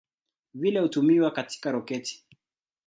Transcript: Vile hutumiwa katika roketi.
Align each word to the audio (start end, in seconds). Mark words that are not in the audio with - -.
Vile 0.53 0.79
hutumiwa 0.79 1.31
katika 1.31 1.71
roketi. 1.71 2.25